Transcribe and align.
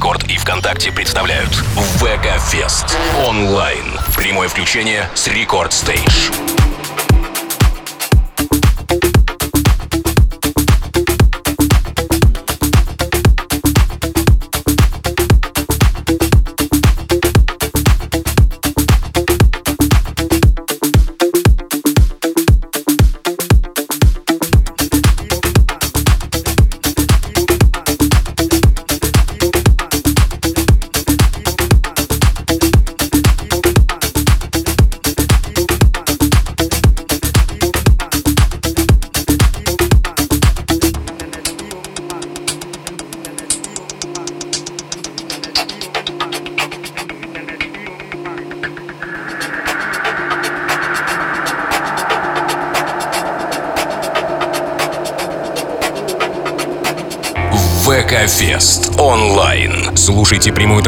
Рекорд 0.00 0.24
и 0.30 0.38
ВКонтакте 0.38 0.90
представляют 0.90 1.50
VK 1.50 2.40
Fest 2.50 2.96
онлайн. 3.26 4.00
Прямое 4.16 4.48
включение 4.48 5.10
с 5.14 5.28
Record 5.28 5.74
Stage. 5.74 6.49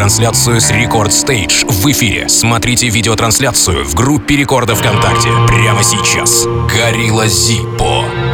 Трансляцию 0.02 0.61
с 0.61 0.73
Рекорд 0.73 1.12
Стейдж 1.12 1.65
в 1.65 1.87
эфире. 1.93 2.29
Смотрите 2.29 2.88
видеотрансляцию 2.88 3.85
в 3.85 3.95
группе 3.95 4.35
Рекорда 4.35 4.74
ВКонтакте 4.74 5.29
прямо 5.46 5.85
сейчас. 5.85 6.45
Горилла 6.68 7.29
Зиппо. 7.29 8.32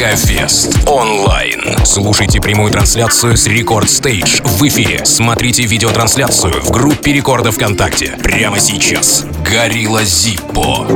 VK 0.00 0.16
Fest 0.16 0.88
онлайн. 0.88 1.60
Слушайте 1.84 2.40
прямую 2.40 2.72
трансляцию 2.72 3.36
с 3.36 3.46
Record 3.46 3.90
Stage 3.90 4.40
в 4.42 4.66
эфире. 4.66 5.04
Смотрите 5.04 5.64
видеотрансляцию 5.64 6.54
в 6.62 6.70
группе 6.70 7.12
Рекорда 7.12 7.52
ВКонтакте 7.52 8.16
прямо 8.22 8.58
сейчас. 8.60 9.26
Gorilla 9.44 10.02
Zippo. 10.04 10.86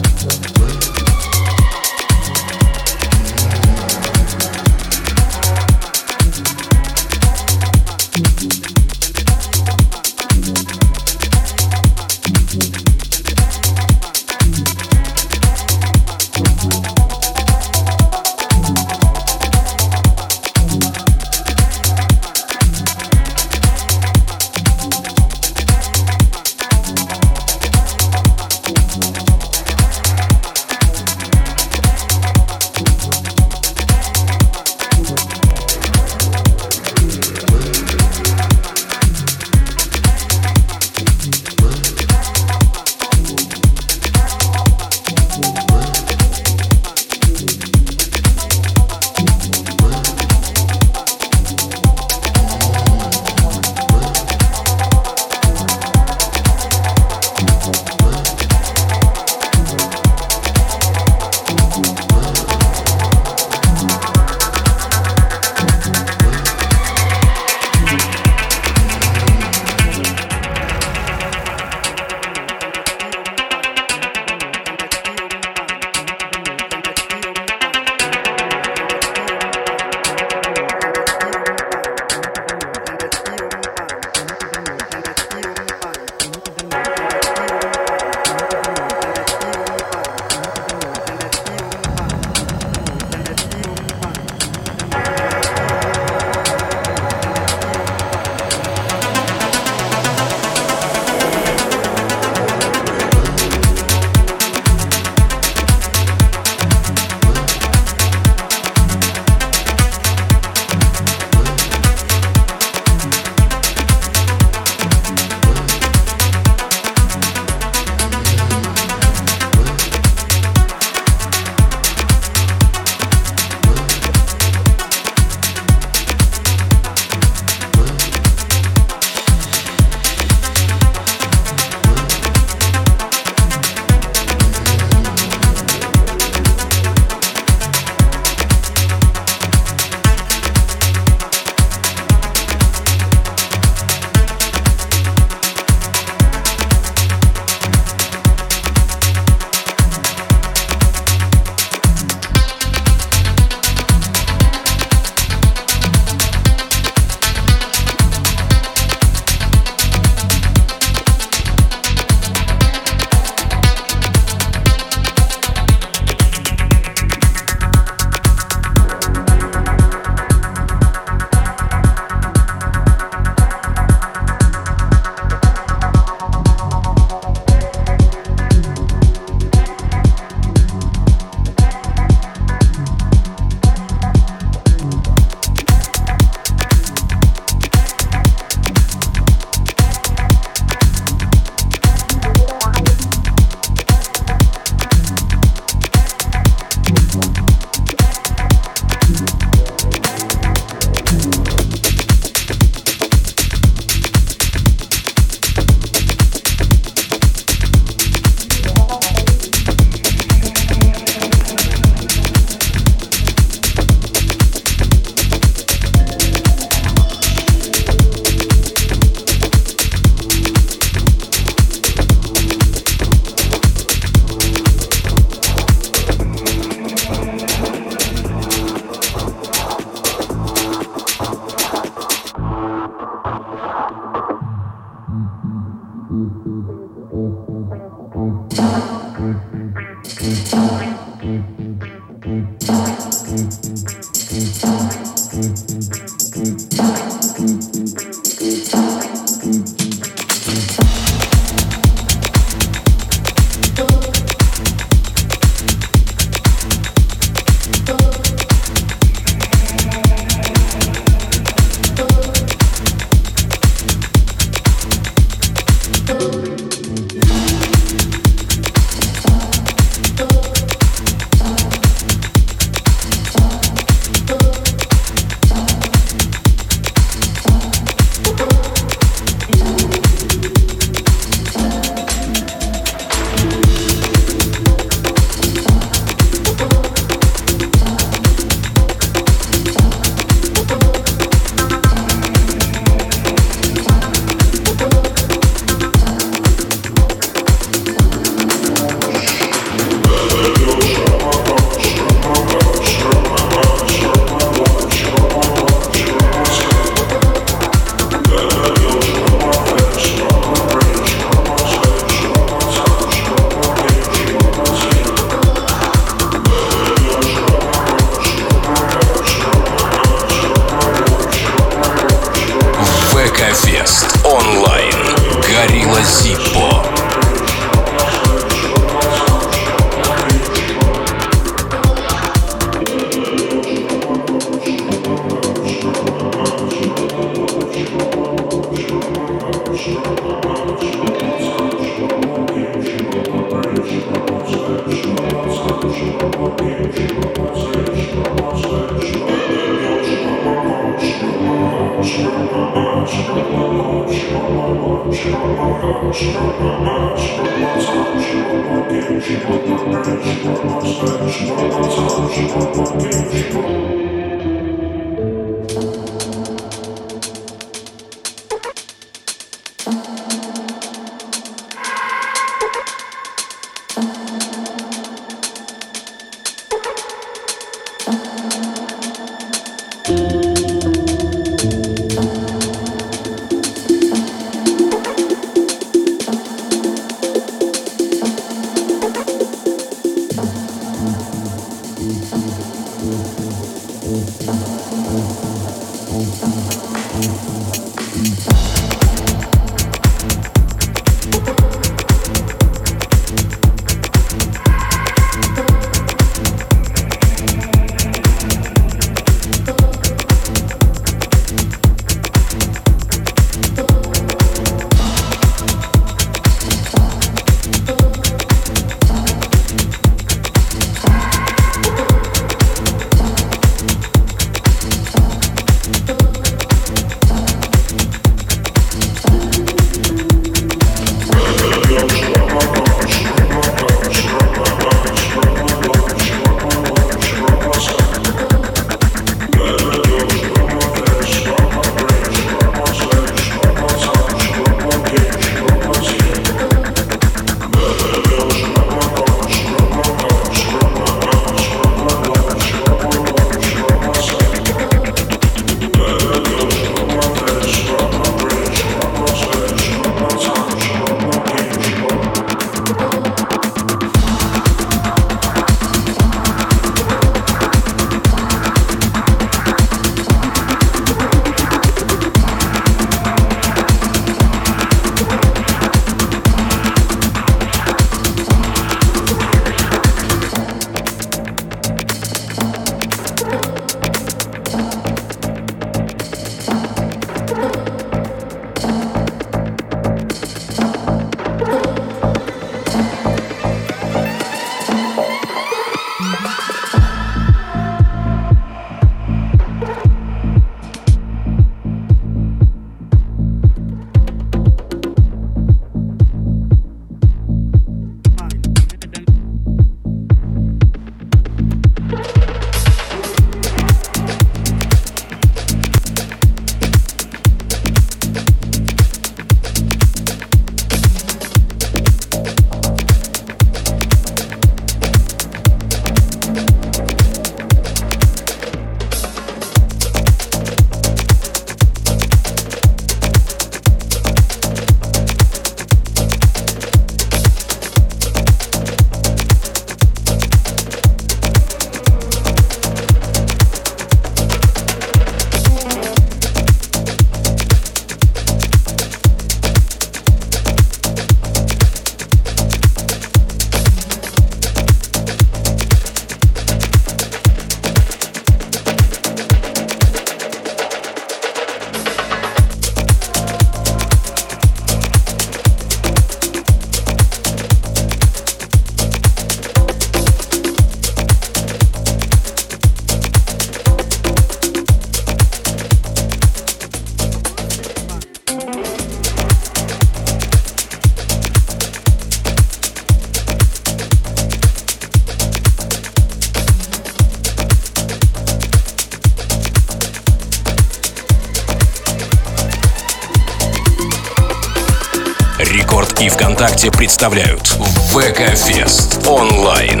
ВКонтакте 596.78 596.90
представляют 596.96 597.66
ВК-фест 598.12 599.26
онлайн. 599.26 600.00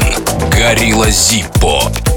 Горилла 0.52 1.10
Зиппо. 1.10 2.07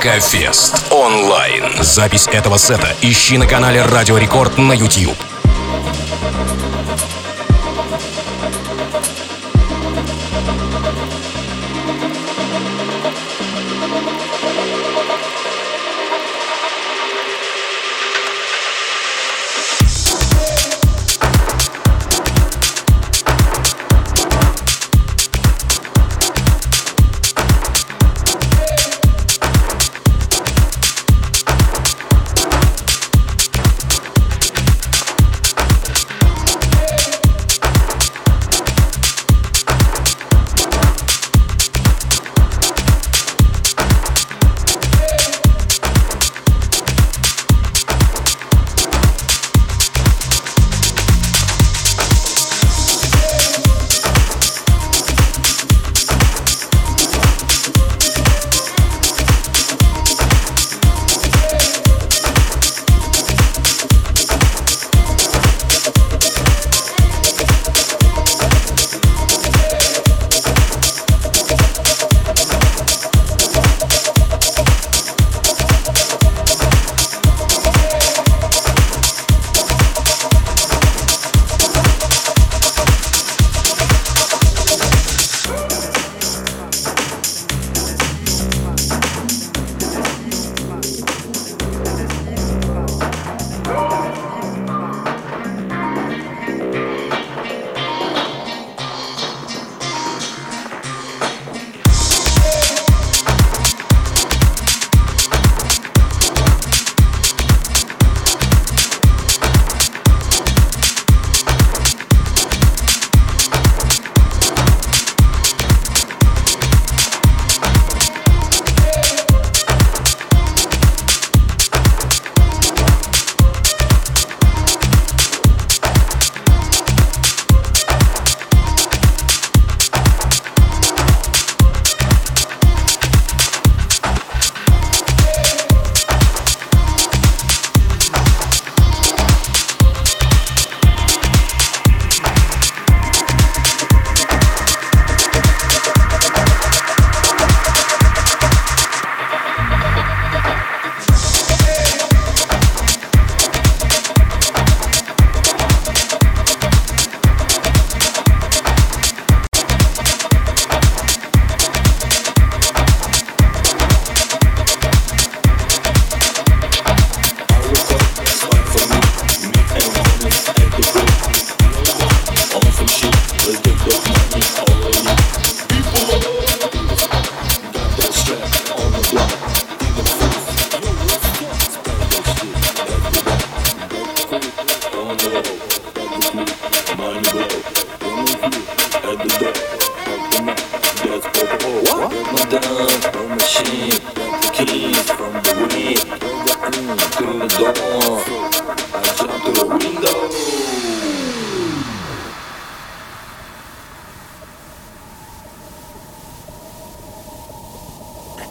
ВК-фест 0.00 0.86
онлайн. 0.90 1.82
Запись 1.82 2.26
этого 2.32 2.56
сета 2.56 2.96
ищи 3.02 3.36
на 3.36 3.46
канале 3.46 3.82
Радио 3.82 4.16
Рекорд 4.16 4.56
на 4.56 4.72
YouTube. 4.72 5.29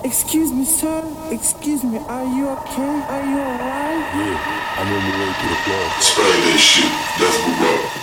Excuse 0.10 0.51
me, 0.51 0.66
sir. 0.66 1.03
Excuse 1.30 1.84
me. 1.84 1.99
Are 1.99 2.26
you 2.26 2.49
okay? 2.49 2.95
Are 3.14 3.26
you 3.30 3.38
alright? 3.38 4.01
Yeah, 4.18 4.80
I'm 4.80 4.88
on 4.88 5.03
my 5.05 5.20
way 5.20 5.34
to 5.38 5.45
the 5.47 5.57
club. 5.66 6.01
Spray 6.01 6.24
that 6.26 6.57
shit. 6.57 6.89
That's 7.20 7.38
what 7.45 7.93
up. 7.93 7.99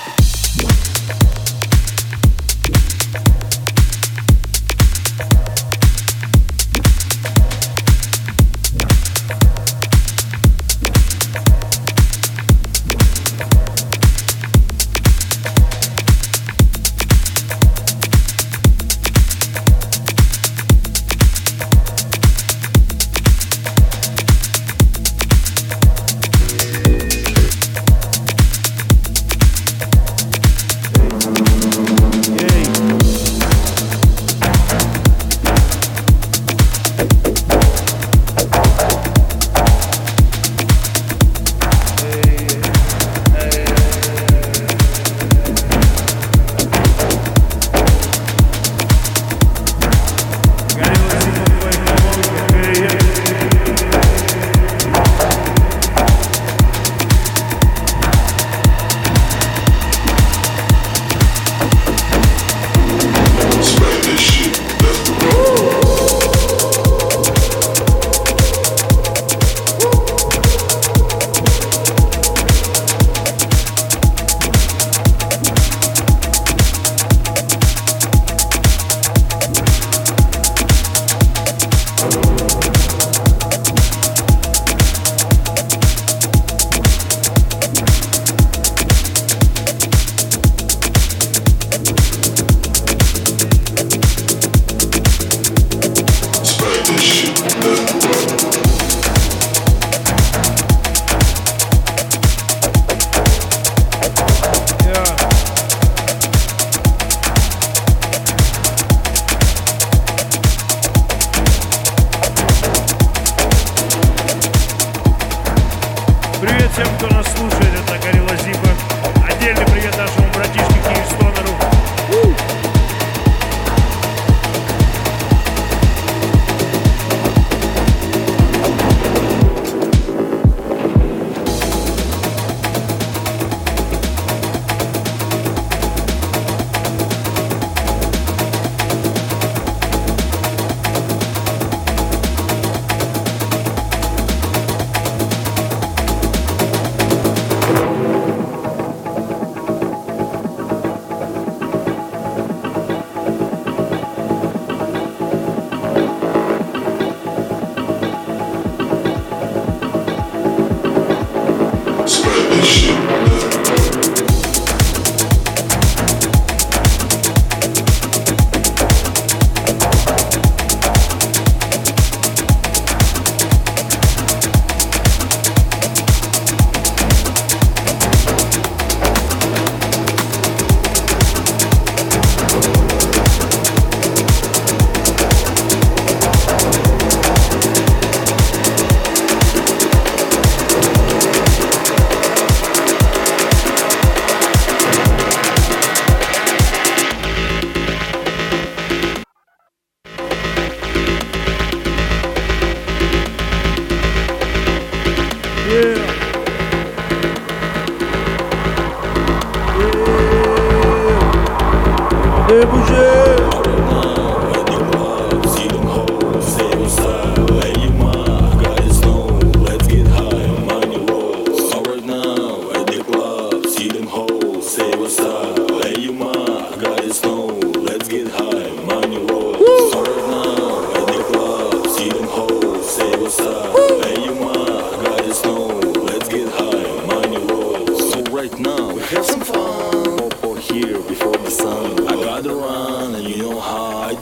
Привет 116.47 116.71
всем, 116.71 116.87
кто 116.97 117.09
нас 117.09 117.27
слушает. 117.35 117.75
Это 117.75 117.99
Горилла 117.99 118.37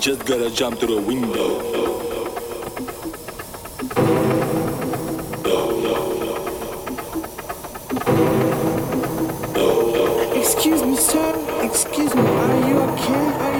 just 0.04 0.26
gotta 0.26 0.50
jump 0.50 0.78
through 0.78 0.96
the 0.96 1.00
window. 1.00 1.62
Excuse 10.38 10.82
me, 10.82 10.96
sir. 10.96 11.62
Excuse 11.62 12.14
me. 12.14 12.20
Are 12.20 12.68
you 12.68 12.80
okay? 12.80 13.53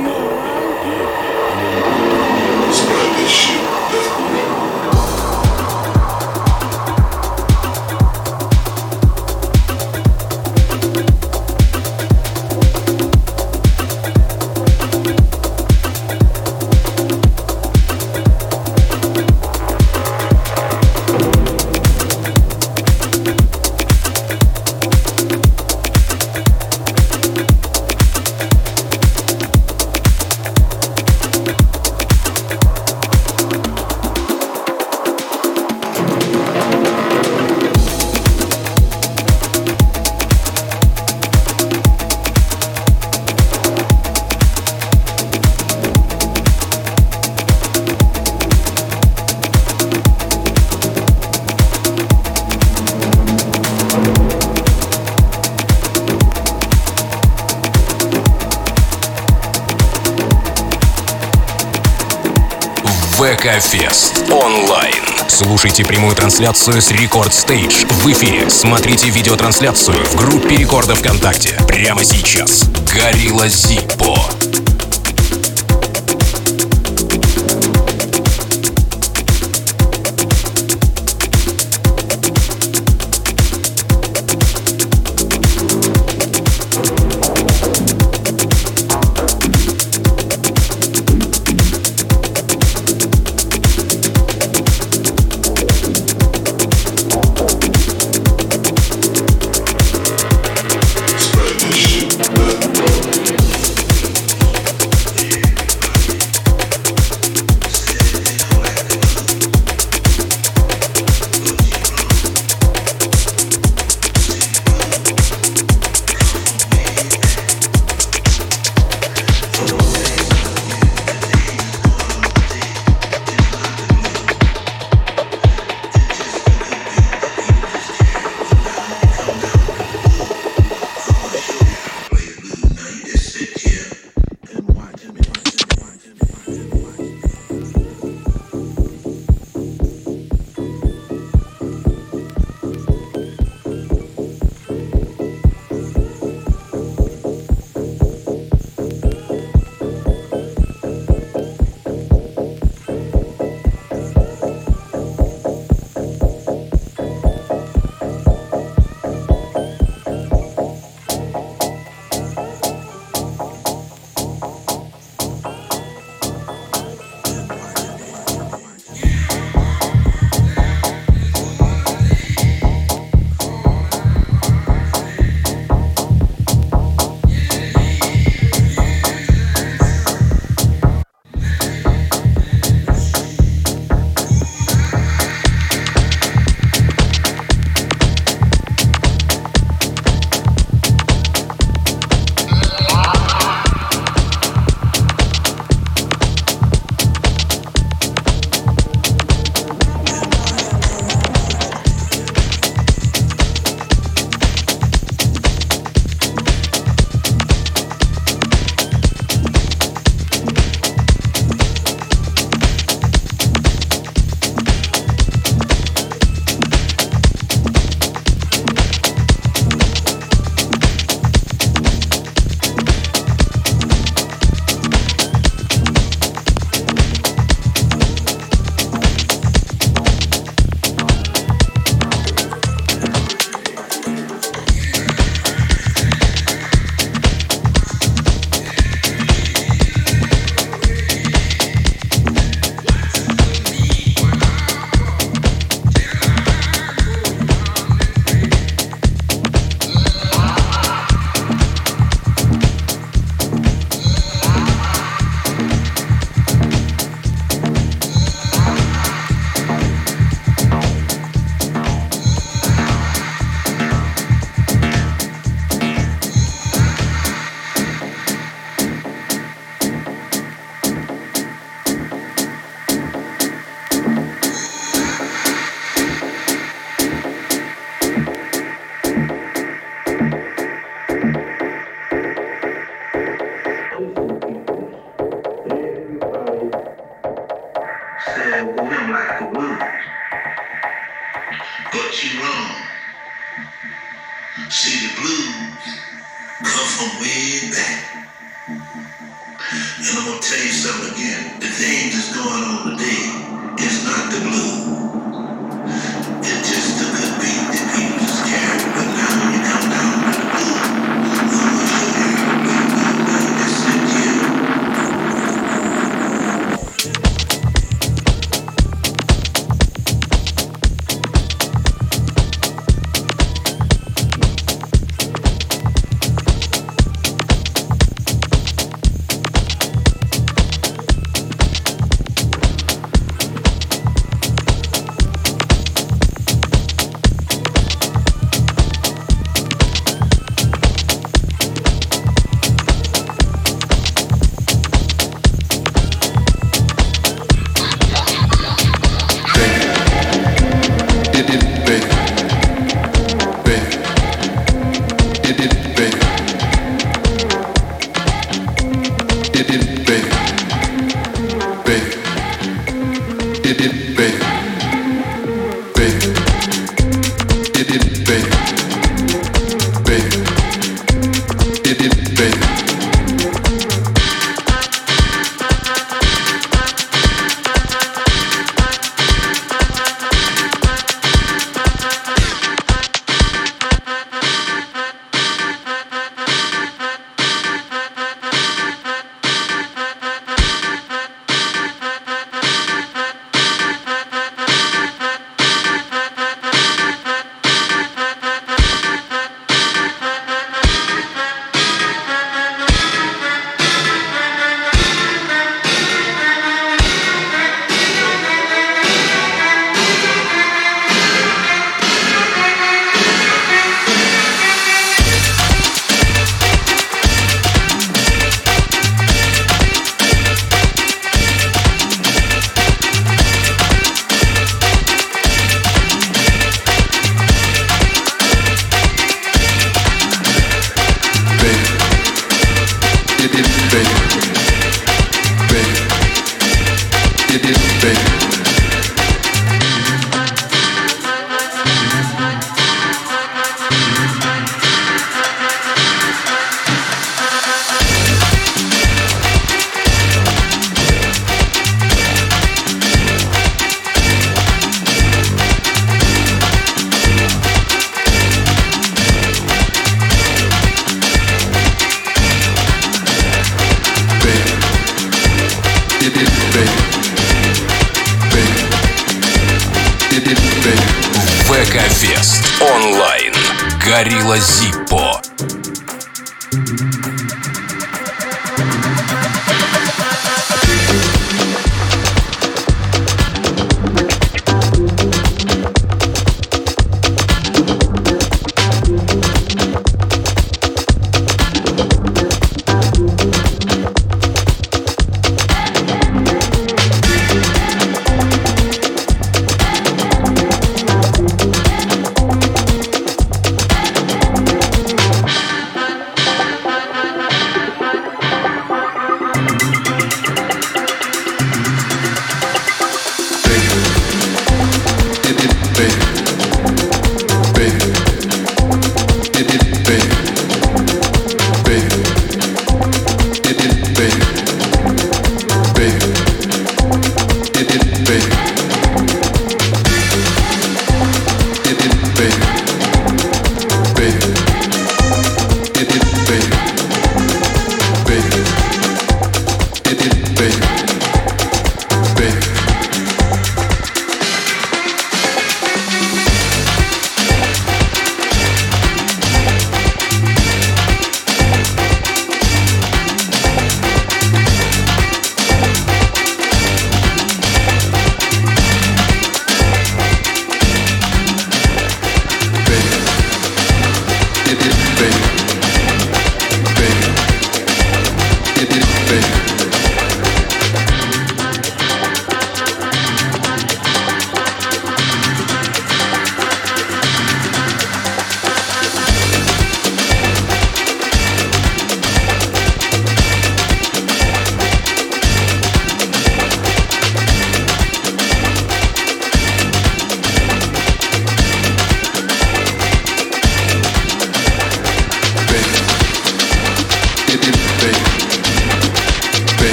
Слушайте 65.65 65.91
прямую 65.91 66.15
трансляцию 66.15 66.83
с 66.83 66.91
Рекорд 66.91 67.33
Стейдж 67.33 67.87
в 67.87 68.07
эфире. 68.13 68.51
Смотрите 68.51 69.09
видеотрансляцию 69.09 69.97
в 70.05 70.15
группе 70.15 70.57
Рекорда 70.57 70.95
ВКонтакте 70.95 71.59
прямо 71.67 72.05
сейчас. 72.05 72.65
Горилла 72.95 73.49
Зиппо. 73.49 74.44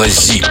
Горилла 0.00 0.08
Зиппо. 0.08 0.49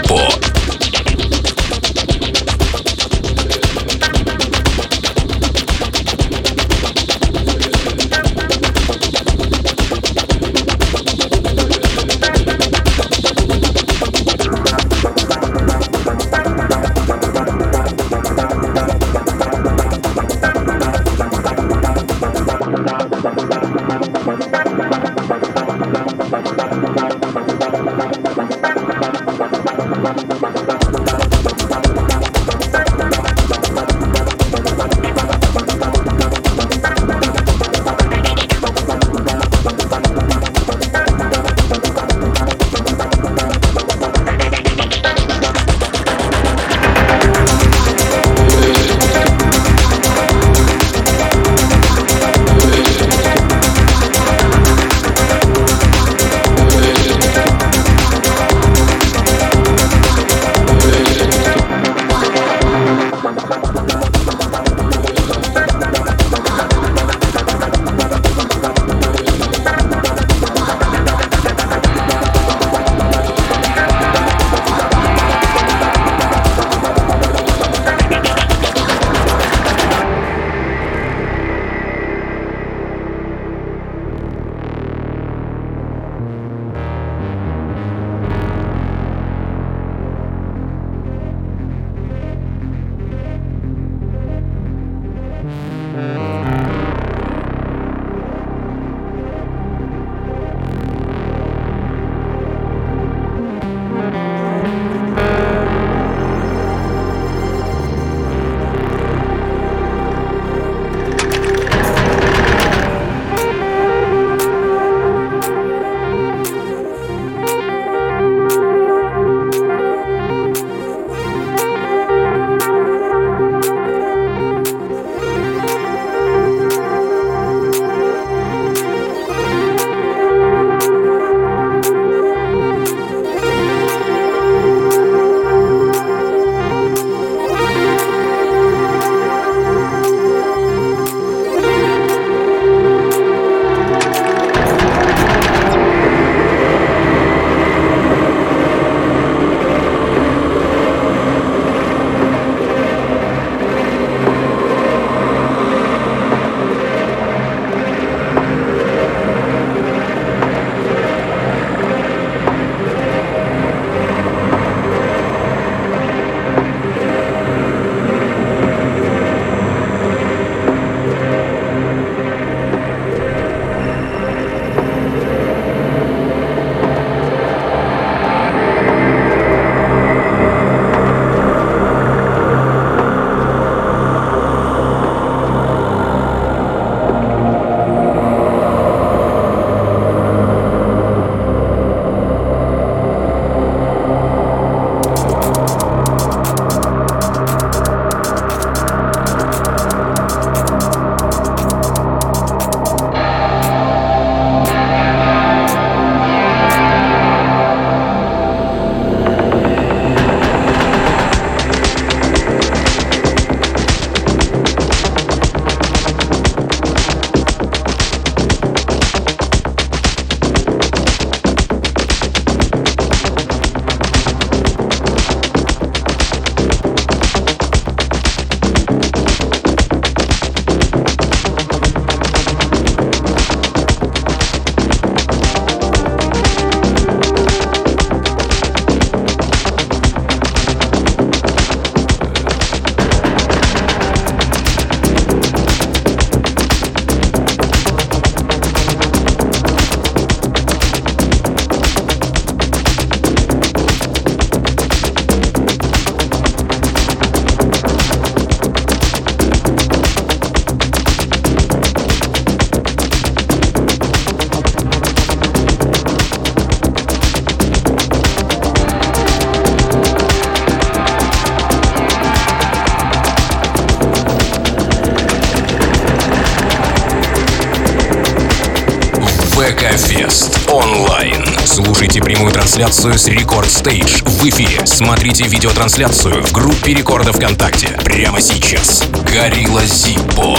Трансляцию 282.99 283.17
с 283.17 283.27
Рекорд 283.27 283.71
Стейдж 283.71 284.21
в 284.25 284.45
эфире. 284.49 284.85
Смотрите 284.85 285.45
видеотрансляцию 285.45 286.43
в 286.43 286.51
группе 286.51 286.93
Рекорда 286.93 287.31
ВКонтакте 287.31 287.97
прямо 288.03 288.41
сейчас. 288.41 289.07
Горилла 289.23 289.85
Зиппо. 289.85 290.57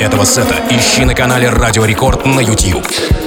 Этого 0.00 0.24
сета 0.24 0.56
ищи 0.70 1.04
на 1.04 1.14
канале 1.14 1.48
Радио 1.48 1.84
Рекорд 1.84 2.26
на 2.26 2.40
YouTube. 2.40 3.25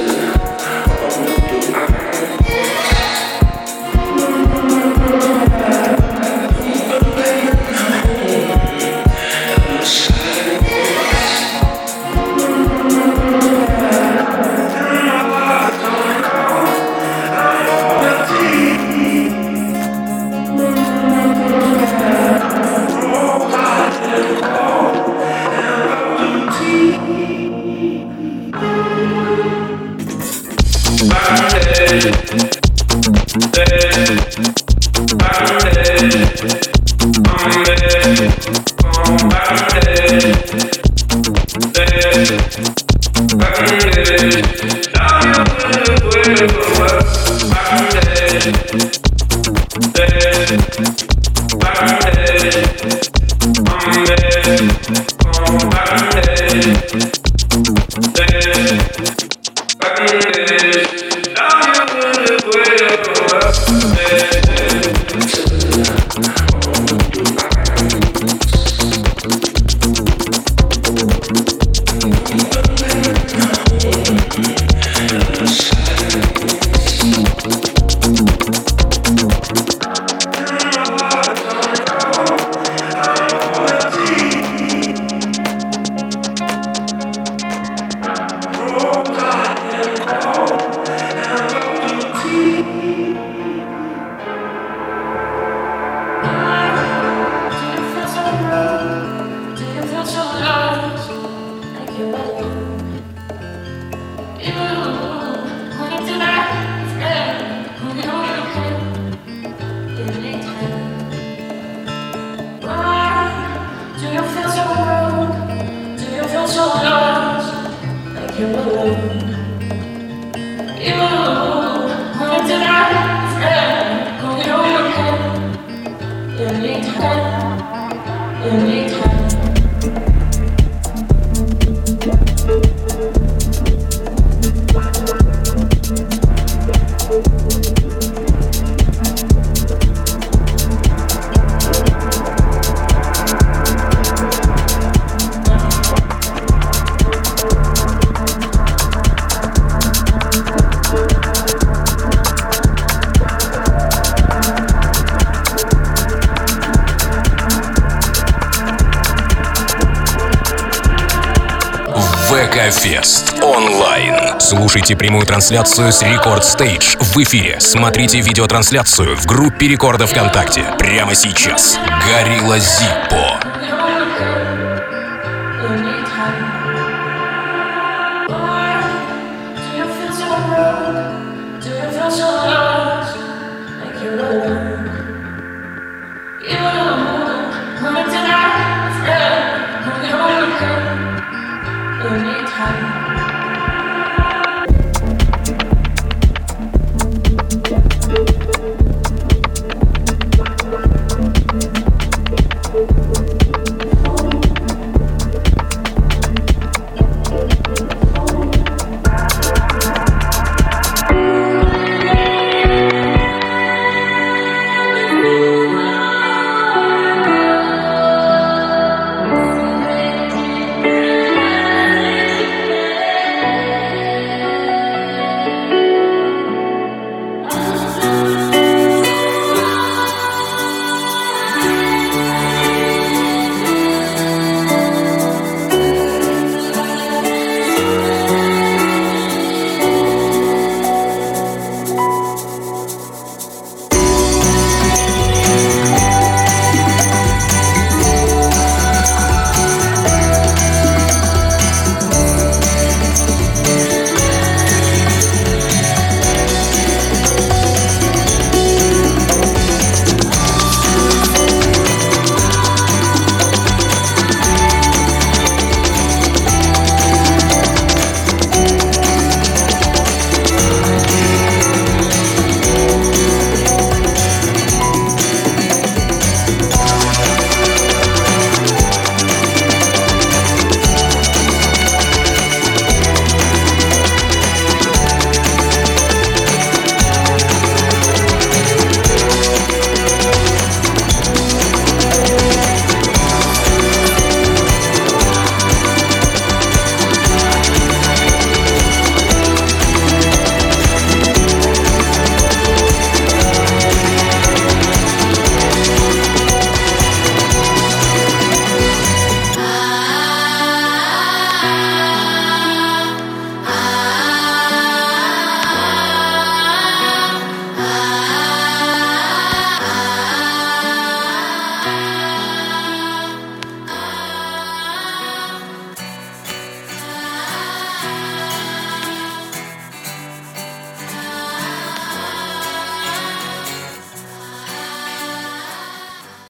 Слушайте 164.90 165.06
прямую 165.06 165.26
трансляцию 165.28 165.92
с 165.92 166.02
Рекорд 166.02 166.44
Стейдж 166.44 166.96
в 167.00 167.16
эфире. 167.18 167.60
Смотрите 167.60 168.22
видеотрансляцию 168.22 169.16
в 169.16 169.28
группе 169.28 169.68
Рекорда 169.68 170.08
ВКонтакте 170.08 170.66
прямо 170.80 171.14
сейчас. 171.14 171.78
Горилла 172.08 172.58
Зиппо. 172.58 173.49